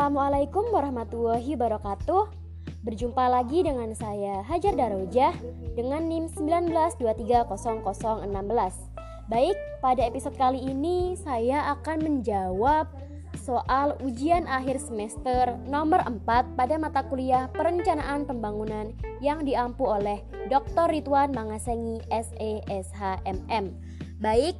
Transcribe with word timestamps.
Assalamualaikum 0.00 0.72
warahmatullahi 0.72 1.60
wabarakatuh. 1.60 2.32
Berjumpa 2.88 3.20
lagi 3.20 3.60
dengan 3.60 3.92
saya 3.92 4.40
Hajar 4.48 4.72
Darojah 4.72 5.36
dengan 5.76 6.08
NIM 6.08 6.32
192300016. 6.32 8.24
Baik, 9.28 9.60
pada 9.84 10.00
episode 10.00 10.40
kali 10.40 10.56
ini 10.64 11.20
saya 11.20 11.76
akan 11.76 12.00
menjawab 12.00 12.88
soal 13.44 13.92
ujian 14.00 14.48
akhir 14.48 14.80
semester 14.80 15.60
nomor 15.68 16.00
4 16.08 16.24
pada 16.56 16.80
mata 16.80 17.04
kuliah 17.04 17.52
Perencanaan 17.52 18.24
Pembangunan 18.24 18.96
yang 19.20 19.44
diampu 19.44 19.84
oleh 19.84 20.24
Dr. 20.48 20.96
Ridwan 20.96 21.36
Mangasengi 21.36 22.00
SESHMM. 22.08 23.76
Baik, 24.16 24.56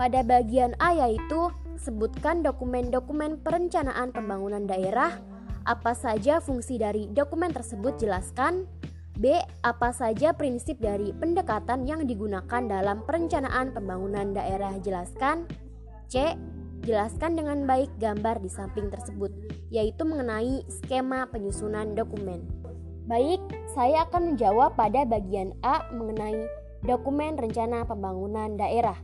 pada 0.00 0.24
bagian 0.24 0.72
A 0.80 1.04
yaitu 1.04 1.52
sebutkan 1.78 2.44
dokumen-dokumen 2.44 3.40
perencanaan 3.40 4.12
pembangunan 4.12 4.64
daerah, 4.64 5.16
apa 5.66 5.92
saja 5.98 6.38
fungsi 6.38 6.78
dari 6.78 7.10
dokumen 7.10 7.50
tersebut 7.50 7.98
jelaskan. 7.98 8.70
B. 9.16 9.32
Apa 9.64 9.96
saja 9.96 10.36
prinsip 10.36 10.76
dari 10.76 11.08
pendekatan 11.16 11.88
yang 11.88 12.04
digunakan 12.04 12.62
dalam 12.68 13.00
perencanaan 13.08 13.72
pembangunan 13.72 14.36
daerah 14.36 14.76
jelaskan. 14.78 15.48
C. 16.06 16.36
Jelaskan 16.84 17.34
dengan 17.34 17.64
baik 17.64 17.90
gambar 17.98 18.44
di 18.44 18.52
samping 18.52 18.92
tersebut, 18.92 19.32
yaitu 19.72 20.04
mengenai 20.04 20.62
skema 20.68 21.26
penyusunan 21.32 21.96
dokumen. 21.96 22.44
Baik, 23.08 23.40
saya 23.72 24.04
akan 24.06 24.34
menjawab 24.34 24.76
pada 24.76 25.02
bagian 25.08 25.56
A 25.64 25.88
mengenai 25.96 26.46
dokumen 26.84 27.34
rencana 27.40 27.82
pembangunan 27.88 28.54
daerah. 28.54 29.00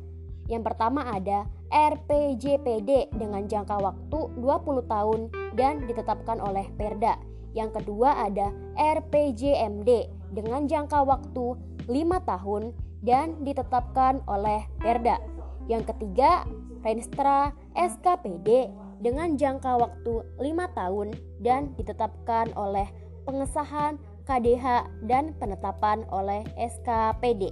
Yang 0.50 0.62
pertama 0.72 1.06
ada 1.06 1.46
RPJPD 1.72 3.14
dengan 3.16 3.48
jangka 3.48 3.76
waktu 3.80 4.18
20 4.36 4.92
tahun 4.92 5.20
dan 5.56 5.86
ditetapkan 5.88 6.38
oleh 6.42 6.68
Perda. 6.76 7.16
Yang 7.52 7.80
kedua 7.80 8.28
ada 8.28 8.52
RPJMD 8.76 9.90
dengan 10.32 10.64
jangka 10.68 11.04
waktu 11.04 11.56
5 11.88 11.92
tahun 12.28 12.62
dan 13.02 13.40
ditetapkan 13.44 14.24
oleh 14.30 14.64
Perda. 14.80 15.20
Yang 15.66 15.94
ketiga, 15.94 16.46
Renstra 16.82 17.54
SKPD 17.78 18.72
dengan 19.02 19.38
jangka 19.38 19.78
waktu 19.78 20.12
5 20.38 20.78
tahun 20.78 21.08
dan 21.38 21.74
ditetapkan 21.78 22.50
oleh 22.58 22.90
pengesahan 23.22 23.98
KDH 24.26 24.90
dan 25.06 25.34
penetapan 25.38 26.06
oleh 26.10 26.46
SKPD. 26.58 27.50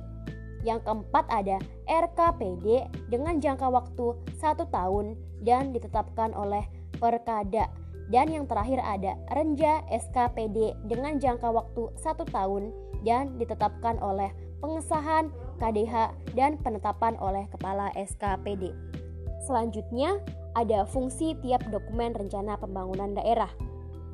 Yang 0.62 0.86
keempat 0.86 1.27
ada 1.30 1.58
RKPD 1.91 2.86
dengan 3.10 3.42
jangka 3.42 3.66
waktu 3.66 4.14
satu 4.38 4.70
tahun 4.70 5.19
dan 5.42 5.74
ditetapkan 5.74 6.30
oleh 6.38 6.62
Perkada. 7.02 7.66
Dan 8.10 8.30
yang 8.30 8.47
terakhir 8.47 8.82
ada 8.82 9.19
Renja 9.34 9.82
SKPD 9.91 10.78
dengan 10.86 11.19
jangka 11.19 11.50
waktu 11.50 11.91
satu 11.98 12.27
tahun 12.28 12.70
dan 13.02 13.38
ditetapkan 13.38 13.98
oleh 13.98 14.30
pengesahan 14.60 15.32
KDH 15.58 16.12
dan 16.36 16.60
penetapan 16.60 17.16
oleh 17.19 17.48
Kepala 17.50 17.91
SKPD. 17.97 18.70
Selanjutnya 19.47 20.20
ada 20.54 20.84
fungsi 20.84 21.38
tiap 21.41 21.64
dokumen 21.70 22.12
rencana 22.12 22.58
pembangunan 22.60 23.16
daerah. 23.16 23.50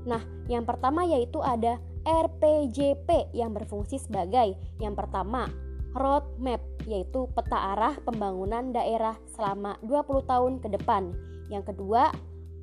Nah, 0.07 0.23
yang 0.47 0.63
pertama 0.63 1.03
yaitu 1.03 1.43
ada 1.43 1.83
RPJP 2.07 3.35
yang 3.35 3.51
berfungsi 3.51 3.99
sebagai 3.99 4.55
yang 4.79 4.95
pertama 4.95 5.51
roadmap 5.97 6.63
yaitu 6.87 7.27
peta 7.35 7.77
arah 7.77 7.99
pembangunan 8.07 8.71
daerah 8.71 9.19
selama 9.35 9.77
20 9.83 10.31
tahun 10.31 10.53
ke 10.63 10.69
depan. 10.79 11.11
Yang 11.51 11.75
kedua, 11.75 12.15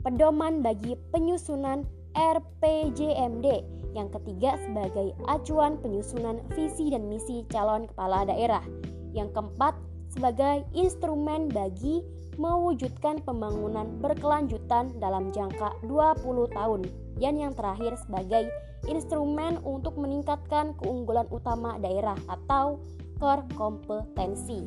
pedoman 0.03 0.63
bagi 0.63 0.95
penyusunan 1.11 1.83
RPJMD. 2.15 3.47
Yang 3.93 4.09
ketiga 4.19 4.57
sebagai 4.63 5.13
acuan 5.29 5.77
penyusunan 5.77 6.41
visi 6.57 6.89
dan 6.89 7.05
misi 7.11 7.45
calon 7.51 7.85
kepala 7.85 8.25
daerah. 8.25 8.63
Yang 9.13 9.37
keempat, 9.37 9.77
sebagai 10.09 10.65
instrumen 10.73 11.49
bagi 11.49 12.01
mewujudkan 12.37 13.21
pembangunan 13.21 14.01
berkelanjutan 14.01 14.97
dalam 14.97 15.29
jangka 15.29 15.77
20 15.85 16.57
tahun. 16.57 16.81
Dan 17.21 17.37
yang 17.37 17.53
terakhir 17.53 17.93
sebagai 18.01 18.49
instrumen 18.89 19.61
untuk 19.61 19.95
meningkatkan 19.95 20.73
keunggulan 20.81 21.29
utama 21.29 21.77
daerah 21.77 22.17
atau 22.25 22.81
core 23.23 23.47
kompetensi. 23.55 24.59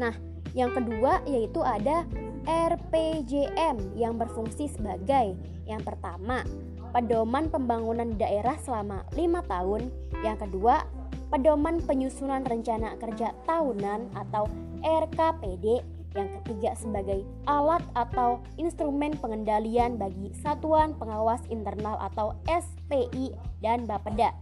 Nah, 0.00 0.16
yang 0.56 0.72
kedua 0.72 1.20
yaitu 1.28 1.60
ada 1.60 2.08
RPJM 2.48 3.92
yang 3.92 4.16
berfungsi 4.16 4.72
sebagai 4.72 5.36
yang 5.68 5.84
pertama, 5.84 6.40
pedoman 6.96 7.52
pembangunan 7.52 8.16
daerah 8.16 8.56
selama 8.64 9.04
lima 9.12 9.44
tahun, 9.44 9.92
yang 10.24 10.40
kedua, 10.40 10.88
pedoman 11.28 11.84
penyusunan 11.84 12.40
rencana 12.48 12.96
kerja 12.96 13.36
tahunan 13.44 14.16
atau 14.16 14.48
RKPD, 14.80 15.84
yang 16.12 16.28
ketiga 16.40 16.76
sebagai 16.76 17.24
alat 17.48 17.80
atau 17.96 18.44
instrumen 18.60 19.16
pengendalian 19.16 19.96
bagi 19.96 20.32
satuan 20.36 20.92
pengawas 20.96 21.40
internal 21.48 21.96
atau 22.00 22.36
SPI 22.44 23.32
dan 23.64 23.88
Bapeda. 23.88 24.36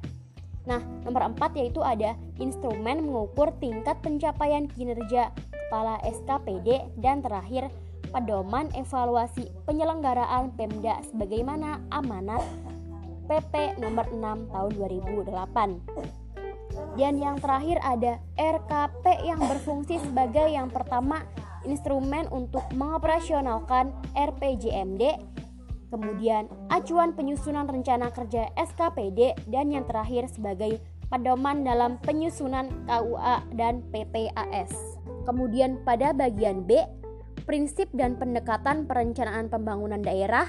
Nah, 0.69 0.81
nomor 1.07 1.33
empat 1.33 1.57
yaitu 1.57 1.81
ada 1.81 2.17
instrumen 2.37 3.09
mengukur 3.09 3.53
tingkat 3.61 3.97
pencapaian 4.05 4.69
kinerja 4.69 5.33
kepala 5.69 5.97
SKPD 6.05 6.99
dan 7.01 7.25
terakhir 7.25 7.73
pedoman 8.11 8.67
evaluasi 8.75 9.49
penyelenggaraan 9.65 10.51
Pemda 10.59 10.99
sebagaimana 11.09 11.79
amanat 11.95 12.43
PP 13.31 13.79
nomor 13.79 14.11
6 14.11 14.51
tahun 14.51 14.71
2008. 14.75 16.11
Dan 16.99 17.23
yang 17.23 17.39
terakhir 17.39 17.79
ada 17.87 18.19
RKP 18.35 19.05
yang 19.23 19.41
berfungsi 19.47 20.03
sebagai 20.03 20.51
yang 20.51 20.67
pertama 20.67 21.23
instrumen 21.63 22.27
untuk 22.35 22.67
mengoperasionalkan 22.75 23.95
RPJMD 24.19 25.03
kemudian 25.91 26.47
acuan 26.71 27.13
penyusunan 27.13 27.67
rencana 27.67 28.09
kerja 28.15 28.49
SKPD, 28.57 29.51
dan 29.51 29.75
yang 29.75 29.85
terakhir 29.85 30.31
sebagai 30.31 30.79
pedoman 31.11 31.67
dalam 31.67 31.99
penyusunan 32.01 32.71
KUA 32.87 33.37
dan 33.59 33.83
PPAS. 33.91 34.71
Kemudian 35.27 35.83
pada 35.83 36.15
bagian 36.15 36.63
B, 36.65 36.79
prinsip 37.45 37.91
dan 37.91 38.15
pendekatan 38.15 38.87
perencanaan 38.87 39.51
pembangunan 39.51 40.01
daerah, 40.01 40.47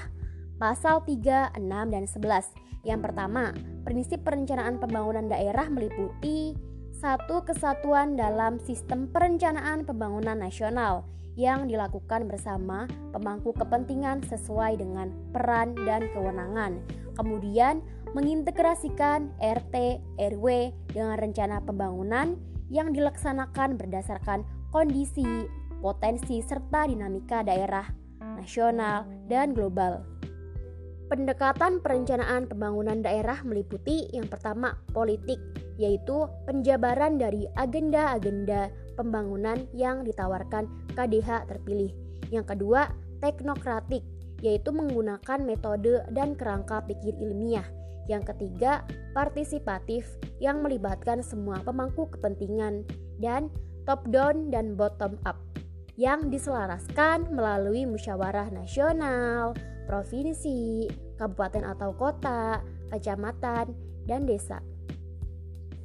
pasal 0.62 1.02
3, 1.02 1.58
6, 1.58 1.66
dan 1.90 2.06
11. 2.06 2.86
Yang 2.86 3.00
pertama, 3.10 3.50
prinsip 3.82 4.22
perencanaan 4.22 4.78
pembangunan 4.78 5.26
daerah 5.26 5.66
meliputi 5.66 6.54
satu 7.02 7.42
kesatuan 7.42 8.14
dalam 8.14 8.62
sistem 8.62 9.10
perencanaan 9.10 9.82
pembangunan 9.82 10.38
nasional 10.38 11.02
yang 11.36 11.68
dilakukan 11.68 12.28
bersama 12.28 12.84
pemangku 13.12 13.56
kepentingan 13.56 14.20
sesuai 14.28 14.76
dengan 14.80 15.12
peran 15.32 15.72
dan 15.88 16.08
kewenangan. 16.12 16.80
Kemudian, 17.16 17.80
mengintegrasikan 18.12 19.32
RT, 19.40 20.00
RW 20.20 20.46
dengan 20.92 21.16
rencana 21.16 21.64
pembangunan 21.64 22.36
yang 22.68 22.92
dilaksanakan 22.92 23.76
berdasarkan 23.76 24.44
kondisi, 24.72 25.48
potensi, 25.80 26.40
serta 26.40 26.88
dinamika 26.88 27.44
daerah, 27.44 27.84
nasional, 28.20 29.04
dan 29.28 29.52
global. 29.52 30.04
Pendekatan 31.12 31.84
perencanaan 31.84 32.48
pembangunan 32.48 33.04
daerah 33.04 33.44
meliputi 33.44 34.08
yang 34.16 34.24
pertama 34.32 34.80
politik, 34.96 35.36
yaitu 35.82 36.30
penjabaran 36.46 37.18
dari 37.18 37.50
agenda-agenda 37.58 38.70
pembangunan 38.94 39.66
yang 39.74 40.06
ditawarkan 40.06 40.70
KDH 40.94 41.50
terpilih. 41.50 41.90
Yang 42.30 42.54
kedua, 42.54 42.94
teknokratik, 43.18 44.06
yaitu 44.38 44.70
menggunakan 44.70 45.42
metode 45.42 46.06
dan 46.14 46.38
kerangka 46.38 46.86
pikir 46.86 47.18
ilmiah. 47.18 47.66
Yang 48.06 48.34
ketiga, 48.34 48.86
partisipatif 49.10 50.06
yang 50.38 50.62
melibatkan 50.62 51.18
semua 51.26 51.58
pemangku 51.66 52.06
kepentingan 52.14 52.86
dan 53.18 53.50
top 53.82 54.06
down 54.14 54.54
dan 54.54 54.78
bottom 54.78 55.18
up 55.26 55.38
yang 55.98 56.32
diselaraskan 56.32 57.30
melalui 57.34 57.84
musyawarah 57.84 58.48
nasional, 58.48 59.52
provinsi, 59.84 60.88
kabupaten 61.20 61.68
atau 61.68 61.92
kota, 61.94 62.64
kecamatan, 62.90 63.76
dan 64.08 64.24
desa. 64.24 64.71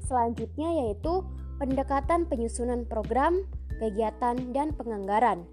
Selanjutnya 0.07 0.87
yaitu 0.87 1.27
pendekatan 1.59 2.31
penyusunan 2.31 2.87
program, 2.87 3.43
kegiatan, 3.83 4.39
dan 4.55 4.71
penganggaran. 4.71 5.43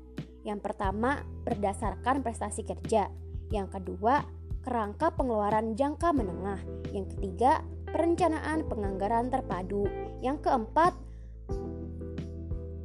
Yang 0.47 0.71
pertama, 0.71 1.27
berdasarkan 1.43 2.23
prestasi 2.23 2.63
kerja. 2.63 3.11
Yang 3.51 3.81
kedua, 3.81 4.23
kerangka 4.63 5.11
pengeluaran 5.19 5.75
jangka 5.75 6.15
menengah. 6.15 6.63
Yang 6.95 7.19
ketiga, 7.19 7.67
perencanaan 7.91 8.63
penganggaran 8.71 9.33
terpadu. 9.33 9.91
Yang 10.23 10.47
keempat, 10.47 10.93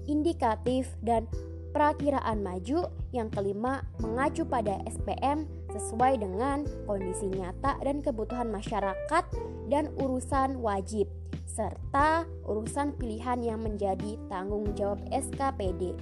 indikatif 0.10 0.90
dan 1.06 1.30
perakiraan 1.70 2.42
maju. 2.42 2.90
Yang 3.14 3.30
kelima, 3.36 3.86
mengacu 4.02 4.42
pada 4.48 4.82
SPM 4.90 5.46
sesuai 5.70 6.18
dengan 6.18 6.66
kondisi 6.90 7.30
nyata 7.30 7.78
dan 7.84 8.02
kebutuhan 8.02 8.50
masyarakat 8.50 9.24
dan 9.70 9.94
urusan 10.02 10.66
wajib 10.66 11.06
serta 11.50 12.30
urusan 12.46 12.94
pilihan 12.96 13.42
yang 13.42 13.60
menjadi 13.66 14.16
tanggung 14.30 14.70
jawab 14.78 15.02
SKPD. 15.10 15.98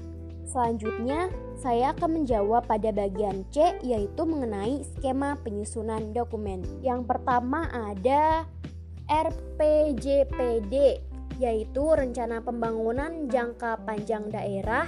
Selanjutnya, 0.47 1.27
saya 1.59 1.91
akan 1.91 2.23
menjawab 2.23 2.67
pada 2.71 2.91
bagian 2.95 3.43
C 3.51 3.75
yaitu 3.83 4.23
mengenai 4.23 4.79
skema 4.95 5.35
penyusunan 5.43 6.15
dokumen. 6.15 6.63
Yang 6.79 7.03
pertama 7.03 7.67
ada 7.71 8.47
RPJPD 9.07 11.03
yaitu 11.39 11.83
rencana 11.83 12.39
pembangunan 12.39 13.27
jangka 13.27 13.83
panjang 13.83 14.31
daerah 14.31 14.87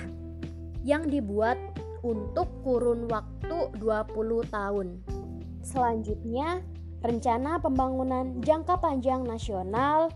yang 0.87 1.07
dibuat 1.11 1.59
untuk 2.03 2.47
kurun 2.63 3.11
waktu 3.11 3.75
20 3.79 4.47
tahun. 4.47 5.03
Selanjutnya, 5.59 6.63
rencana 7.03 7.59
pembangunan 7.59 8.39
jangka 8.39 8.79
panjang 8.79 9.27
nasional 9.27 10.11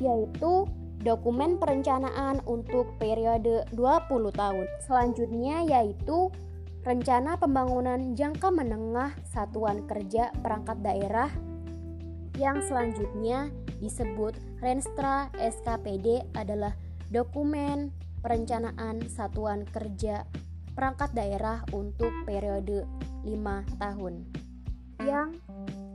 yaitu 0.00 0.68
dokumen 1.04 1.60
perencanaan 1.60 2.40
untuk 2.48 2.96
periode 2.96 3.68
20 3.76 4.32
tahun. 4.32 4.66
Selanjutnya 4.82 5.62
yaitu 5.68 6.32
rencana 6.84 7.36
pembangunan 7.40 8.16
jangka 8.16 8.48
menengah 8.52 9.12
satuan 9.28 9.84
kerja 9.84 10.32
perangkat 10.40 10.80
daerah 10.84 11.28
yang 12.40 12.60
selanjutnya 12.64 13.48
disebut 13.78 14.34
Renstra 14.58 15.30
SKPD 15.38 16.34
adalah 16.34 16.74
dokumen 17.12 17.92
perencanaan 18.24 19.04
satuan 19.12 19.68
kerja 19.68 20.24
perangkat 20.74 21.14
daerah 21.14 21.62
untuk 21.70 22.10
periode 22.26 22.88
5 23.22 23.80
tahun 23.80 24.26
yang 25.04 25.36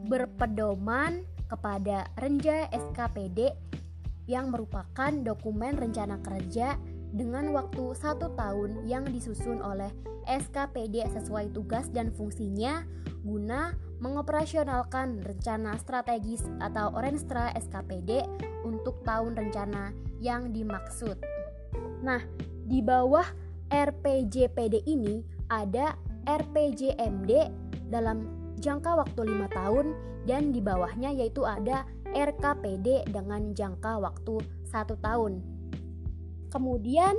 berpedoman 0.07 1.25
kepada 1.49 2.07
Renja 2.15 2.69
SKPD 2.69 3.51
yang 4.29 4.53
merupakan 4.53 5.09
dokumen 5.25 5.73
rencana 5.73 6.21
kerja 6.21 6.77
dengan 7.09 7.49
waktu 7.49 7.97
satu 7.97 8.37
tahun 8.37 8.85
yang 8.85 9.09
disusun 9.09 9.57
oleh 9.65 9.89
SKPD 10.29 11.09
sesuai 11.09 11.49
tugas 11.57 11.89
dan 11.89 12.13
fungsinya 12.13 12.85
guna 13.25 13.73
mengoperasionalkan 13.97 15.25
rencana 15.25 15.75
strategis 15.81 16.45
atau 16.61 16.93
Orenstra 16.93 17.49
SKPD 17.57 18.29
untuk 18.61 19.01
tahun 19.01 19.33
rencana 19.33 19.91
yang 20.21 20.53
dimaksud. 20.53 21.17
Nah, 22.05 22.21
di 22.69 22.85
bawah 22.85 23.25
RPJPD 23.73 24.85
ini 24.85 25.25
ada 25.49 25.97
RPJMD 26.29 27.31
dalam 27.89 28.29
jangka 28.61 29.03
waktu 29.03 29.33
lima 29.33 29.49
tahun 29.49 29.97
dan 30.29 30.53
di 30.53 30.61
bawahnya 30.61 31.09
yaitu 31.15 31.41
ada 31.43 31.83
RKPD 32.13 33.09
dengan 33.09 33.53
jangka 33.53 34.01
waktu 34.01 34.41
satu 34.65 34.97
tahun. 35.01 35.41
Kemudian 36.49 37.15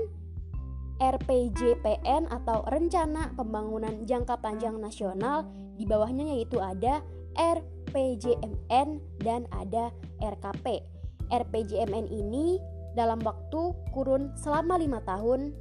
RPJPN 1.00 2.28
atau 2.28 2.60
Rencana 2.68 3.32
Pembangunan 3.32 4.04
Jangka 4.04 4.36
Panjang 4.36 4.76
Nasional 4.76 5.48
di 5.80 5.88
bawahnya 5.88 6.36
yaitu 6.36 6.60
ada 6.60 7.00
RPJMN 7.40 9.00
dan 9.24 9.48
ada 9.54 9.88
RKP. 10.20 10.84
RPJMN 11.32 12.10
ini 12.10 12.60
dalam 12.92 13.22
waktu 13.22 13.72
kurun 13.94 14.34
selama 14.36 14.76
lima 14.76 15.00
tahun 15.06 15.54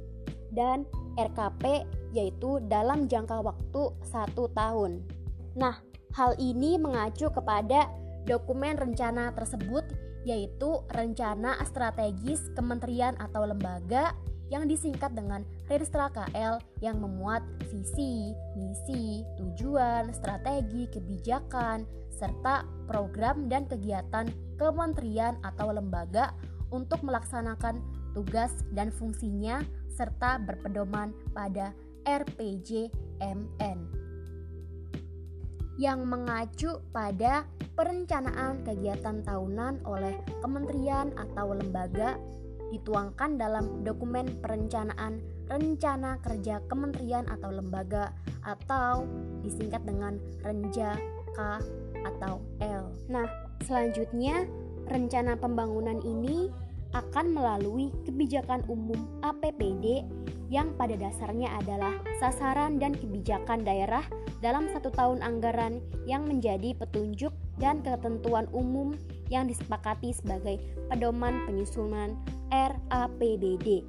dan 0.52 0.84
RKP 1.16 1.86
yaitu 2.12 2.58
dalam 2.66 3.06
jangka 3.06 3.40
waktu 3.40 3.82
satu 4.02 4.50
tahun. 4.52 5.00
Nah, 5.54 5.78
hal 6.12 6.34
ini 6.42 6.76
mengacu 6.76 7.30
kepada 7.30 7.86
dokumen 8.28 8.76
rencana 8.76 9.32
tersebut 9.36 9.84
yaitu 10.24 10.84
rencana 10.92 11.56
strategis 11.64 12.52
kementerian 12.52 13.16
atau 13.16 13.48
lembaga 13.48 14.12
yang 14.50 14.66
disingkat 14.66 15.14
dengan 15.14 15.46
Renstra 15.70 16.10
KL 16.10 16.58
yang 16.82 16.98
memuat 16.98 17.40
visi, 17.70 18.34
misi, 18.58 19.22
tujuan, 19.38 20.10
strategi, 20.10 20.90
kebijakan, 20.90 21.86
serta 22.10 22.66
program 22.90 23.46
dan 23.46 23.64
kegiatan 23.70 24.26
kementerian 24.58 25.38
atau 25.46 25.70
lembaga 25.70 26.34
untuk 26.74 27.00
melaksanakan 27.06 27.80
tugas 28.12 28.66
dan 28.74 28.90
fungsinya 28.90 29.62
serta 29.94 30.42
berpedoman 30.42 31.14
pada 31.30 31.70
RPJMN 32.04 33.99
yang 35.80 36.04
mengacu 36.04 36.84
pada 36.92 37.48
perencanaan 37.72 38.60
kegiatan 38.68 39.24
tahunan 39.24 39.80
oleh 39.88 40.12
kementerian 40.44 41.08
atau 41.16 41.56
lembaga 41.56 42.20
dituangkan 42.68 43.40
dalam 43.40 43.80
dokumen 43.80 44.36
perencanaan 44.44 45.24
rencana 45.48 46.20
kerja 46.20 46.60
kementerian 46.68 47.24
atau 47.32 47.48
lembaga 47.48 48.12
atau 48.44 49.08
disingkat 49.40 49.80
dengan 49.88 50.20
Renja 50.44 51.00
K 51.32 51.38
atau 52.04 52.44
L. 52.60 52.92
Nah, 53.08 53.26
selanjutnya 53.64 54.44
rencana 54.86 55.34
pembangunan 55.40 55.98
ini 56.04 56.52
akan 56.94 57.34
melalui 57.34 57.94
kebijakan 58.02 58.66
umum 58.66 58.98
APBD 59.22 60.02
yang 60.50 60.74
pada 60.74 60.98
dasarnya 60.98 61.54
adalah 61.62 61.94
sasaran 62.18 62.82
dan 62.82 62.98
kebijakan 62.98 63.62
daerah 63.62 64.02
dalam 64.42 64.66
satu 64.74 64.90
tahun 64.90 65.22
anggaran 65.22 65.78
yang 66.10 66.26
menjadi 66.26 66.74
petunjuk 66.74 67.30
dan 67.62 67.78
ketentuan 67.86 68.50
umum 68.50 68.98
yang 69.30 69.46
disepakati 69.46 70.10
sebagai 70.10 70.58
pedoman 70.90 71.46
penyusunan 71.46 72.18
RAPBD. 72.50 73.86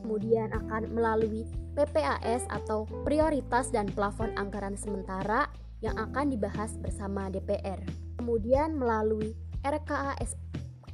Kemudian 0.00 0.48
akan 0.52 0.88
melalui 0.96 1.44
PPAS 1.76 2.48
atau 2.48 2.88
prioritas 3.04 3.68
dan 3.68 3.90
plafon 3.92 4.32
anggaran 4.40 4.80
sementara 4.80 5.50
yang 5.84 6.00
akan 6.00 6.32
dibahas 6.32 6.80
bersama 6.80 7.28
DPR. 7.28 7.76
Kemudian 8.16 8.80
melalui 8.80 9.36
RKA 9.60 10.16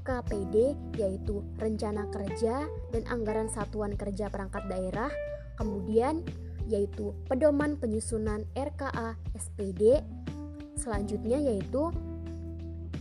KPD 0.02 0.76
yaitu 0.96 1.44
rencana 1.60 2.08
kerja 2.08 2.66
dan 2.92 3.02
anggaran 3.08 3.48
satuan 3.52 3.94
kerja 3.94 4.32
perangkat 4.32 4.66
daerah, 4.68 5.10
kemudian 5.56 6.24
yaitu 6.70 7.12
pedoman 7.26 7.74
penyusunan 7.76 8.46
RKA 8.54 9.18
SPD, 9.34 10.00
selanjutnya 10.78 11.42
yaitu 11.42 11.90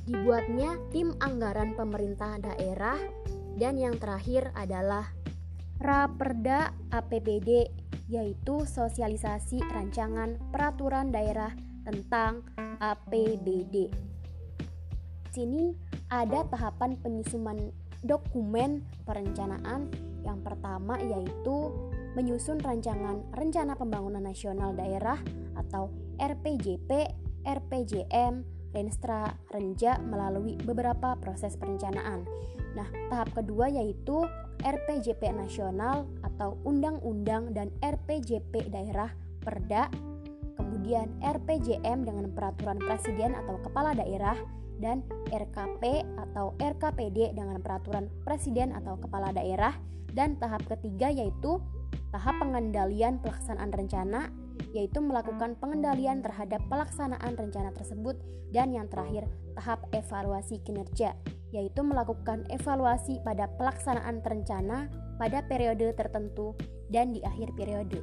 dibuatnya 0.10 0.82
tim 0.90 1.14
anggaran 1.22 1.78
pemerintah 1.78 2.42
daerah. 2.42 2.98
Dan 3.60 3.76
yang 3.76 4.00
terakhir 4.00 4.56
adalah 4.56 5.12
Raperda 5.80 6.72
APBD 6.92 7.68
yaitu 8.10 8.66
sosialisasi 8.66 9.62
rancangan 9.70 10.40
peraturan 10.50 11.14
daerah 11.14 11.54
tentang 11.86 12.44
APBD. 12.82 14.09
Sini 15.40 15.72
ada 16.12 16.44
tahapan 16.52 17.00
penyusunan 17.00 17.72
dokumen 18.04 18.84
perencanaan. 19.08 19.88
Yang 20.20 20.40
pertama 20.44 21.00
yaitu 21.00 21.72
menyusun 22.12 22.60
rancangan 22.60 23.24
Rencana 23.32 23.80
Pembangunan 23.80 24.20
Nasional 24.20 24.76
Daerah 24.76 25.16
atau 25.56 25.96
RPJP, 26.20 26.92
RPJM, 27.48 28.44
Renstra, 28.76 29.32
Renja 29.48 29.96
melalui 30.04 30.60
beberapa 30.60 31.16
proses 31.16 31.56
perencanaan. 31.56 32.28
Nah, 32.76 32.92
tahap 33.08 33.32
kedua 33.32 33.72
yaitu 33.72 34.20
RPJP 34.60 35.24
nasional 35.32 36.04
atau 36.20 36.60
Undang-Undang 36.68 37.56
dan 37.56 37.72
RPJP 37.80 38.76
daerah 38.76 39.08
Perda, 39.40 39.88
kemudian 40.60 41.16
RPJM 41.24 42.04
dengan 42.04 42.28
peraturan 42.36 42.76
presiden 42.84 43.40
atau 43.40 43.56
kepala 43.64 43.96
daerah 43.96 44.36
dan 44.80 45.04
RKP 45.30 46.08
atau 46.18 46.56
RKPD 46.58 47.36
dengan 47.36 47.60
peraturan 47.60 48.08
presiden 48.24 48.72
atau 48.74 48.96
kepala 48.98 49.36
daerah 49.36 49.76
dan 50.16 50.40
tahap 50.40 50.64
ketiga 50.66 51.12
yaitu 51.12 51.60
tahap 52.10 52.40
pengendalian 52.42 53.22
pelaksanaan 53.22 53.70
rencana 53.70 54.34
yaitu 54.74 55.00
melakukan 55.00 55.56
pengendalian 55.60 56.20
terhadap 56.26 56.60
pelaksanaan 56.68 57.38
rencana 57.38 57.70
tersebut 57.76 58.18
dan 58.50 58.74
yang 58.74 58.90
terakhir 58.90 59.30
tahap 59.54 59.86
evaluasi 59.94 60.62
kinerja 60.66 61.14
yaitu 61.50 61.82
melakukan 61.82 62.46
evaluasi 62.54 63.22
pada 63.26 63.50
pelaksanaan 63.58 64.22
rencana 64.22 64.90
pada 65.18 65.42
periode 65.46 65.92
tertentu 65.98 66.54
dan 66.94 67.14
di 67.14 67.22
akhir 67.26 67.54
periode. 67.58 68.02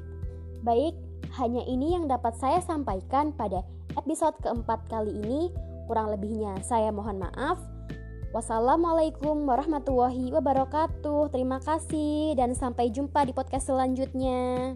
Baik, 0.66 0.98
hanya 1.38 1.62
ini 1.64 1.94
yang 1.94 2.10
dapat 2.10 2.34
saya 2.38 2.58
sampaikan 2.62 3.30
pada 3.34 3.62
episode 3.94 4.34
keempat 4.42 4.86
kali 4.90 5.14
ini. 5.14 5.50
Kurang 5.86 6.10
lebihnya 6.10 6.58
saya 6.66 6.90
mohon 6.90 7.22
maaf. 7.22 7.62
Wassalamualaikum 8.34 9.48
warahmatullahi 9.48 10.34
wabarakatuh. 10.34 11.32
Terima 11.32 11.62
kasih 11.62 12.36
dan 12.36 12.52
sampai 12.52 12.92
jumpa 12.92 13.24
di 13.24 13.32
podcast 13.32 13.70
selanjutnya. 13.72 14.74